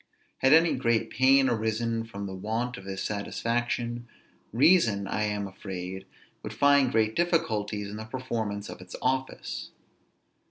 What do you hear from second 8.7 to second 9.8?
its office.